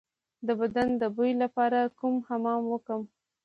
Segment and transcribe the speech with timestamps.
[0.47, 3.03] د بدن د بوی لپاره کوم حمام وکړم؟